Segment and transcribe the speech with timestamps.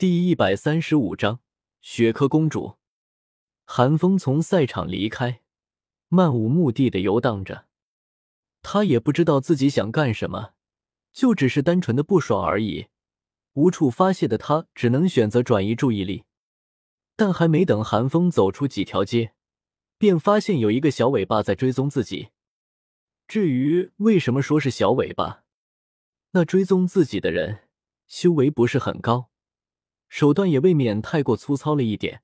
[0.00, 1.40] 第一百三十五章
[1.82, 2.78] 雪珂公主。
[3.66, 5.42] 韩风从赛场离开，
[6.08, 7.66] 漫无目的的游荡着。
[8.62, 10.54] 他也不知道自己想干什么，
[11.12, 12.86] 就只是单纯的不爽而已。
[13.52, 16.24] 无处发泄的他，只能选择转移注意力。
[17.14, 19.34] 但还没等韩风走出几条街，
[19.98, 22.30] 便发现有一个小尾巴在追踪自己。
[23.28, 25.44] 至于为什么说是小尾巴，
[26.30, 27.68] 那追踪自己的人
[28.06, 29.29] 修为不是很高。
[30.10, 32.22] 手段也未免太过粗糙了一点，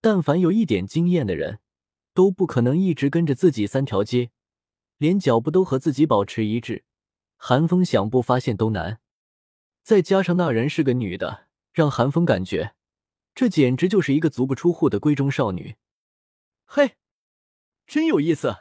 [0.00, 1.60] 但凡有一点经验的人，
[2.12, 4.32] 都不可能一直跟着自己三条街，
[4.98, 6.84] 连脚步都和自己保持一致。
[7.36, 9.00] 韩风想不发现都难，
[9.84, 12.74] 再加上那人是个女的，让韩风感觉
[13.32, 15.76] 这简直就是一个足不出户的闺中少女。
[16.64, 16.96] 嘿，
[17.86, 18.56] 真有意思！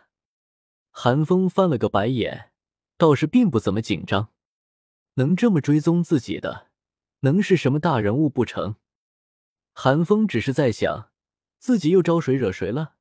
[0.91, 2.52] 韩风翻了个白眼，
[2.97, 4.30] 倒是并不怎么紧张，
[5.16, 6.72] 能这么追踪自己的。
[7.23, 8.75] 能是什么大人物不成？
[9.71, 11.09] 韩风只是在想，
[11.57, 12.95] 自己又招谁惹谁了？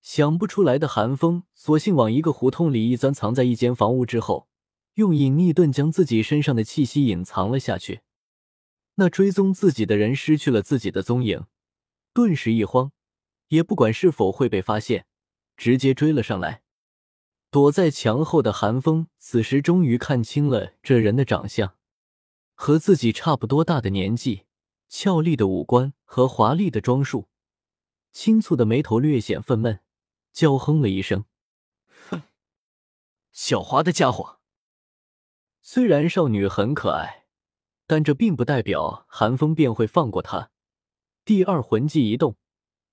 [0.00, 4.48] 想不出来的韩风，索性往一个胡同里一钻，藏在一间房屋之后，
[4.94, 8.00] 用隐匿盾将自己身上的气息隐藏了下去。
[8.94, 11.44] 那追踪自己的人失去了自己的踪影，
[12.14, 12.92] 顿时一慌，
[13.48, 15.04] 也不管是否会被发现，
[15.56, 16.62] 直接追了上来。
[17.50, 21.74] 躲在墙后的韩风，此时终于看清了这人的长相。
[22.54, 24.46] 和自己差不多大的年纪，
[24.88, 27.28] 俏丽的五官和华丽的装束，
[28.12, 29.80] 轻蹙的眉头略显愤懑，
[30.32, 31.24] 娇哼了一声
[32.08, 32.22] ：“哼，
[33.34, 34.38] 狡猾的家伙。”
[35.60, 37.26] 虽然少女很可爱，
[37.86, 40.50] 但这并不代表寒风便会放过她。
[41.24, 42.36] 第二魂技一动，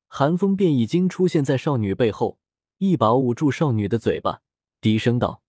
[0.08, 2.40] 寒风便已经出现在少女背后，
[2.78, 4.42] 一把捂住少女的嘴巴，
[4.80, 5.44] 低声道：“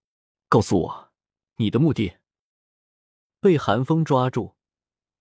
[0.49, 1.13] 告诉我，
[1.57, 2.15] 你的目的。”
[3.43, 4.55] 被寒风抓住，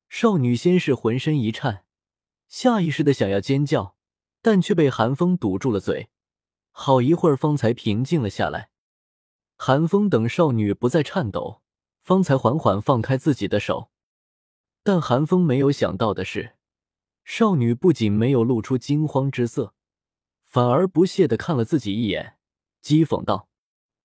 [0.08, 1.86] 少女先是浑身一颤，
[2.48, 3.96] 下意识的想要尖叫，
[4.44, 6.12] 但却被寒风堵住了嘴，
[6.70, 8.70] 好一会儿方才平静了下来。
[9.58, 11.64] 寒风等少女不再颤抖，
[12.04, 13.90] 方才缓缓放开自己的手。
[14.84, 16.58] 但寒风没有想到的是，
[17.26, 19.74] 少女不仅没有露出惊慌之色，
[20.46, 22.38] 反而不屑的看了自己一眼，
[22.84, 23.50] 讥讽道：“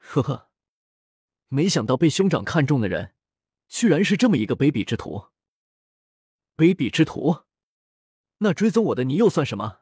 [0.00, 0.48] 呵呵，
[1.48, 3.12] 没想到被兄长看中的人。”
[3.68, 5.26] 居然是这么一个卑鄙之徒！
[6.56, 7.44] 卑鄙之徒，
[8.38, 9.80] 那追踪我的你又算什么？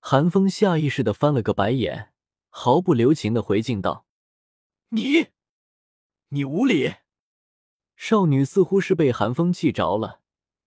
[0.00, 2.12] 韩风下意识的翻了个白眼，
[2.48, 4.06] 毫不留情的回敬道
[4.90, 5.28] ：“你，
[6.28, 6.94] 你无礼！”
[7.96, 10.22] 少女似乎是被寒风气着了，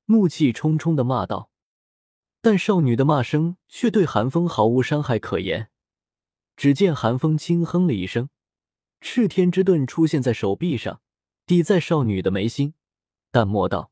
[0.05, 1.51] 怒气冲冲的骂道。
[2.41, 5.71] 但少女的骂声却对寒风毫无伤害可言。
[6.55, 8.29] 只见寒风轻哼了一声，
[9.01, 11.01] 赤天之盾出现在手臂上。
[11.45, 12.73] 抵在少女的眉心，
[13.29, 13.91] 淡漠道：“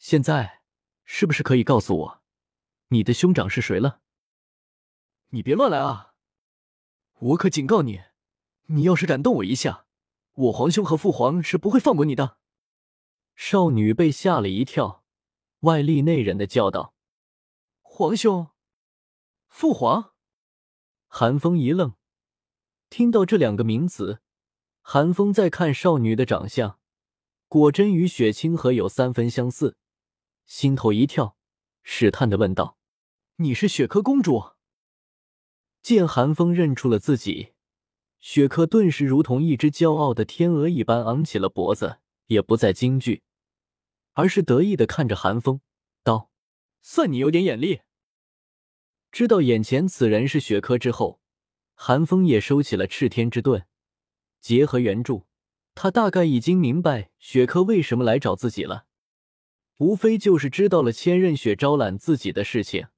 [0.00, 0.62] 现在
[1.04, 2.22] 是不是可以告诉我，
[2.88, 4.00] 你的兄长是谁了？”
[5.28, 6.14] 你别乱来啊！
[7.18, 8.00] 我可警告你，
[8.68, 9.84] 你要是敢动我一下，
[10.32, 12.38] 我皇兄和父皇是不会放过你的。
[13.34, 15.04] 少女被吓了一跳，
[15.60, 16.94] 外力内忍的叫道
[17.82, 18.48] ：“皇兄，
[19.48, 20.14] 父皇！”
[21.08, 21.94] 寒风一愣，
[22.88, 24.22] 听到这两个名词，
[24.80, 26.78] 寒风再看少女的长相。
[27.48, 29.76] 果真与雪清河有三分相似，
[30.46, 31.36] 心头一跳，
[31.82, 32.76] 试探的问道
[33.36, 34.52] ：“你是雪珂公主？”
[35.80, 37.52] 见寒风认出了自己，
[38.18, 43.22] 雪珂顿时如同一只骄傲的天鹅一般昂起了脖子，也不再惊惧，
[44.14, 45.60] 而是得意的看着寒风，
[46.02, 46.32] 道
[46.82, 47.82] ：“算你有点眼力。”
[49.12, 51.20] 知道眼前此人是雪珂之后，
[51.74, 53.66] 寒风也收起了赤天之盾，
[54.40, 55.26] 结合原著。
[55.76, 58.86] 他大概已经明白雪珂为什么来找自己了，
[59.76, 62.88] 无非就是知道了千仞雪招揽自己的事情，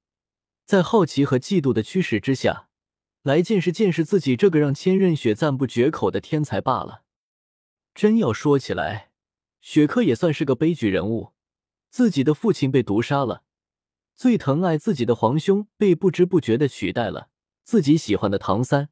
[0.65, 2.69] 在好奇和嫉妒的驱使之下，
[3.21, 7.03] 来见识见识自己这个让千仞雪赞不绝口的天才罢了。
[7.93, 9.11] 真要说起来，
[9.59, 11.33] 雪珂也算是个悲剧人物，
[11.89, 13.43] 自己的父亲被毒杀了，
[14.15, 17.27] 最疼爱自己的皇兄被不知不觉的取代了，
[17.65, 18.87] 自己喜欢的唐三，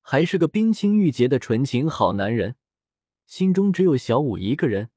[0.00, 2.56] 还是个冰清玉洁的纯情好男人。
[3.30, 4.90] 心中只有小五一个人，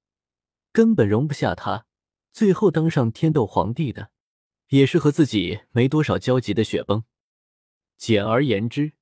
[0.71, 1.85] 根本容不下他。
[2.31, 4.09] 最后当上天斗皇帝的，
[4.69, 7.03] 也是和自己没多少交集的雪崩。
[7.95, 8.93] 简而言之，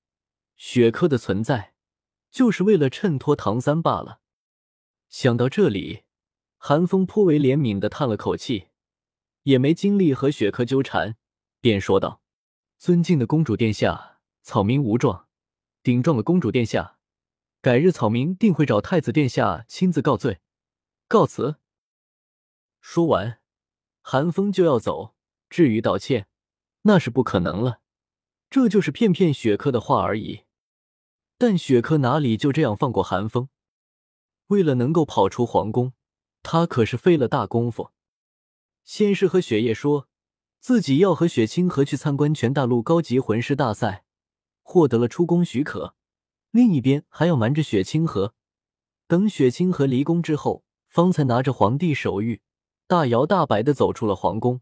[0.58, 1.76] 雪珂的存在
[2.30, 4.20] 就是为了衬托唐三罢了。
[5.08, 6.04] 想到这里，
[6.58, 8.68] 寒风颇为怜悯的叹了口气，
[9.44, 11.16] 也没精力和雪珂纠缠，
[11.62, 12.22] 便说道
[12.78, 15.30] ：“尊敬的公主殿下，草民无状，
[15.82, 16.98] 顶撞了公主殿下。”
[17.62, 20.42] 改日草民定会找太子殿下亲自告罪，
[21.08, 21.58] 告辞。
[22.80, 23.40] 说完，
[24.02, 25.14] 韩风就要走。
[25.48, 26.28] 至于道歉，
[26.84, 27.82] 那是不可能了。
[28.50, 30.46] 这就是骗骗雪珂的话而已。
[31.38, 33.50] 但雪珂哪里就这样放过韩风？
[34.48, 35.94] 为了能够跑出皇宫，
[36.42, 37.92] 他可是费了大功夫。
[38.84, 40.08] 先是和雪夜说
[40.60, 44.04] 自己要和雪清河去参观全大陆高级魂师大赛，
[44.64, 45.96] 获得了出宫许可。
[46.52, 48.36] 另一边还要瞒着雪清河，
[49.08, 52.42] 等雪清河离宫之后，方才拿着皇帝手谕，
[52.88, 54.60] 大摇大摆的走出了皇宫。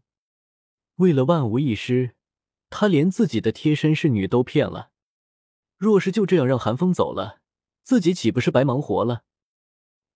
[0.96, 2.14] 为了万无一失，
[2.68, 4.92] 他连自己的贴身侍女都骗了。
[5.76, 7.40] 若是就这样让韩风走了，
[7.82, 9.24] 自己岂不是白忙活了？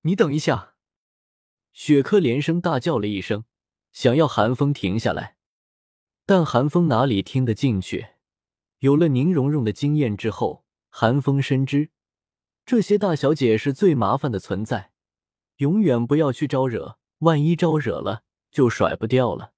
[0.02, 0.74] 你等一下！
[1.72, 3.46] 雪珂连声大叫了一声，
[3.90, 5.38] 想要韩风停下来，
[6.24, 8.10] 但韩风哪里听得进去？
[8.78, 10.63] 有了宁荣荣的经验之后。
[10.96, 11.90] 寒风深知，
[12.64, 14.92] 这些大小姐是最麻烦的存在，
[15.56, 19.54] 永远不要去招惹，万一招惹了，就甩不掉了。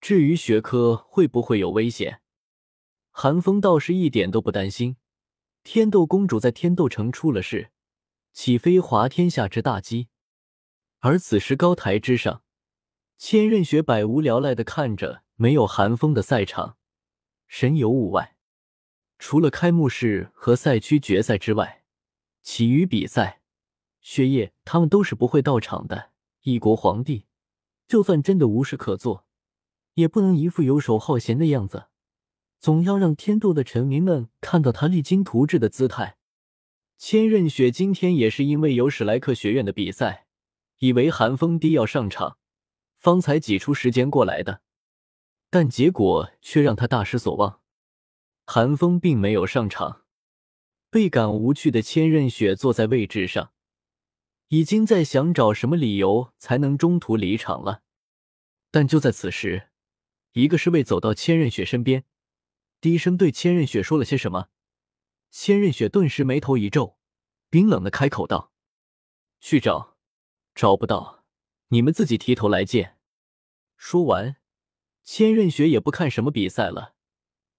[0.00, 2.20] 至于雪珂会不会有危险，
[3.10, 4.96] 寒风倒是一点都不担心。
[5.64, 7.72] 天斗公主在天斗城出了事，
[8.32, 10.06] 岂非滑天下之大稽？
[11.00, 12.44] 而此时高台之上，
[13.18, 16.76] 千仞雪百无聊赖的看着没有寒风的赛场，
[17.48, 18.33] 神游物外。
[19.18, 21.84] 除了开幕式和赛区决赛之外，
[22.42, 23.40] 其余比赛，
[24.00, 26.10] 雪夜他们都是不会到场的。
[26.42, 27.24] 一国皇帝，
[27.88, 29.26] 就算真的无事可做，
[29.94, 31.86] 也不能一副游手好闲的样子，
[32.58, 36.18] 总要让天斗的臣民们看到他励精图治的姿态。
[36.98, 40.26] 千仞雪今天也是因为有史莱克学院的比赛，
[40.80, 42.36] 以为寒风低要上场，
[42.98, 44.60] 方才挤出时间过来的，
[45.48, 47.60] 但结果却让他大失所望。
[48.46, 50.04] 韩风并没有上场，
[50.90, 53.52] 倍感无趣的千仞雪坐在位置上，
[54.48, 57.82] 已经在想找什么理由才能中途离场了。
[58.70, 59.70] 但就在此时，
[60.32, 62.04] 一个侍卫走到千仞雪身边，
[62.80, 64.48] 低声对千仞雪说了些什么。
[65.30, 66.98] 千仞雪顿时眉头一皱，
[67.48, 68.52] 冰冷的开口道
[69.40, 69.96] ：“去找，
[70.54, 71.24] 找不到，
[71.68, 72.98] 你们自己提头来见。”
[73.76, 74.36] 说完，
[75.02, 76.93] 千仞雪也不看什么比赛了。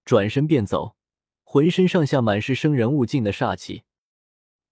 [0.06, 0.94] 转身便走，
[1.42, 3.82] 浑身上下满是生人勿近的煞气。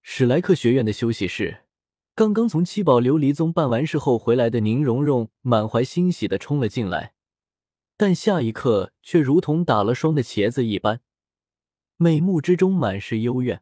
[0.00, 1.64] 史莱克学院的休息室，
[2.14, 7.14] 刚刚从七宝琉璃宗办完事后回来的宁荣荣满怀欣喜的冲了进来，
[7.96, 11.00] 但下一刻却如同打了霜的茄子一般，
[11.96, 13.60] 眉目之中满是幽怨，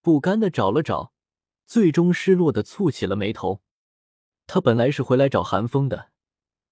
[0.00, 1.12] 不甘的找了找，
[1.66, 3.60] 最终失落的蹙起了眉头。
[4.46, 6.08] 他本来是回来找韩风的，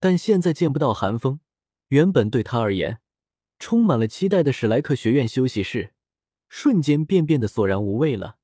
[0.00, 1.40] 但现在见不到韩风，
[1.88, 3.01] 原本对他而言。
[3.62, 5.92] 充满了期待的史莱克学院休息室，
[6.48, 8.36] 瞬间便变得索然无味了。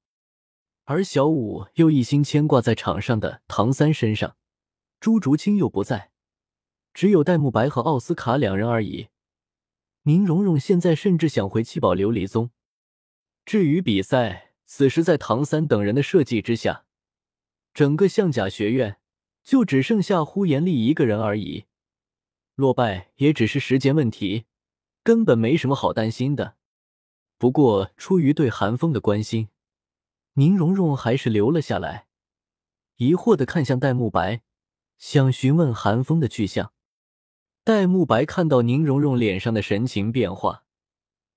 [0.85, 4.37] 而小五又一心牵挂在场上的唐三身上，
[5.01, 6.13] 朱竹清又不在，
[6.95, 9.09] 只有戴沐白和奥斯卡两人而已。
[10.05, 12.53] 宁荣荣现在甚至想回七宝琉璃宗。
[13.45, 16.85] 至于比赛，此时在唐三等人的设计之下，
[17.75, 18.99] 整个象甲学院
[19.43, 21.65] 就只剩下呼延丽一个人而已，
[22.55, 24.45] 落败也只是时间问题。
[25.09, 26.59] 根本没什么好担心的。
[27.39, 29.49] 不过，出于对韩风的关心，
[30.35, 32.09] 宁荣荣还是留了下来，
[32.97, 34.43] 疑惑的看向戴沐白，
[34.99, 36.75] 想询问韩风的去向。
[37.65, 40.65] 戴沐白看到宁荣荣脸上的神情变化，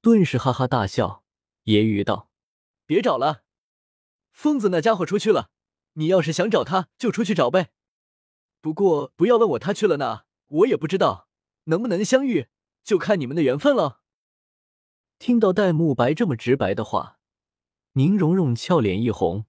[0.02, 1.24] 顿时哈哈大笑，
[1.64, 2.30] 揶揄道
[2.86, 3.44] ：“别找了，
[4.34, 5.50] 疯子那家伙出去了。
[5.94, 7.70] 你要是想找他，就出去找呗。
[8.60, 11.30] 不过不要问我他去了哪，我也不知道
[11.64, 12.48] 能不能相遇。”
[12.84, 14.02] 就看你们的缘分了。
[15.20, 17.20] 听到戴沐白这么直白的话，
[17.94, 19.46] 宁荣荣俏脸一红，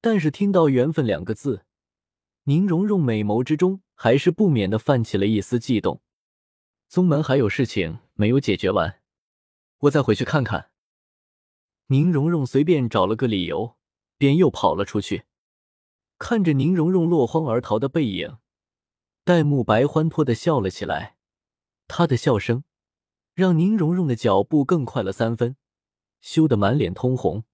[0.00, 1.64] 但是听到“缘分”两个字，
[2.44, 6.02] 宁荣荣美眸之中还是不免的泛起了一丝悸动。
[6.88, 9.00] 宗门还有事情没有解决完，
[9.78, 10.70] 我再回去看看。
[11.86, 13.76] 宁荣荣随便找了个理由，
[14.18, 15.24] 便又跑了出去。
[16.18, 18.38] 看着宁荣荣落荒而逃的背影，
[19.24, 21.16] 戴沐白欢脱的笑了起来。
[21.88, 22.64] 他的笑声
[23.36, 25.56] 让宁荣荣的脚步更快了三分，
[26.22, 27.44] 羞得满脸通红。